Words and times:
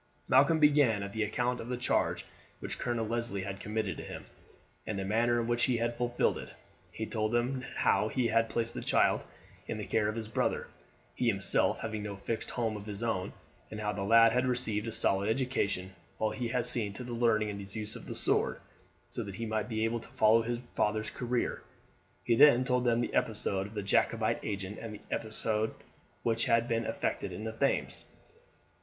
Malcolm 0.29 0.57
began 0.57 1.03
at 1.03 1.13
the 1.13 1.21
account 1.21 1.59
of 1.59 1.69
the 1.69 1.77
charge 1.77 2.25
which 2.59 2.79
Colonel 2.79 3.05
Leslie 3.05 3.43
had 3.43 3.59
committed 3.59 3.97
to 3.97 4.03
him, 4.03 4.25
and 4.87 4.97
the 4.97 5.05
manner 5.05 5.39
in 5.39 5.45
which 5.45 5.65
he 5.65 5.77
had 5.77 5.95
fulfilled 5.95 6.39
it. 6.39 6.55
He 6.91 7.05
told 7.05 7.33
them 7.33 7.61
how 7.75 8.07
he 8.07 8.29
had 8.29 8.49
placed 8.49 8.73
the 8.73 8.81
child 8.81 9.23
in 9.67 9.77
the 9.77 9.85
care 9.85 10.09
of 10.09 10.15
his 10.15 10.27
brother, 10.27 10.69
he 11.13 11.27
himself 11.27 11.81
having 11.81 12.01
no 12.01 12.15
fixed 12.15 12.49
home 12.49 12.75
of 12.75 12.87
his 12.87 13.03
own, 13.03 13.33
and 13.69 13.79
how 13.79 13.93
the 13.93 14.01
lad 14.01 14.31
had 14.31 14.47
received 14.47 14.87
a 14.87 14.91
solid 14.91 15.29
education, 15.29 15.93
while 16.17 16.31
he 16.31 16.47
had 16.47 16.65
seen 16.65 16.93
to 16.93 17.03
his 17.03 17.13
learning 17.13 17.55
the 17.59 17.63
use 17.79 17.95
of 17.95 18.07
his 18.07 18.19
sword, 18.19 18.59
so 19.07 19.21
that 19.21 19.35
he 19.35 19.45
might 19.45 19.69
be 19.69 19.85
able 19.85 19.99
to 19.99 20.09
follow 20.09 20.41
his 20.41 20.57
father's 20.73 21.11
career. 21.11 21.61
He 22.23 22.33
then 22.33 22.63
told 22.63 22.85
them 22.85 23.01
the 23.01 23.13
episode 23.13 23.67
of 23.67 23.75
the 23.75 23.83
Jacobite 23.83 24.39
agent, 24.41 24.79
and 24.79 24.95
the 24.95 25.27
escape 25.27 25.75
which 26.23 26.45
had 26.45 26.67
been 26.67 26.85
effected 26.87 27.31
in 27.31 27.43
the 27.43 27.51
Thames. 27.51 28.03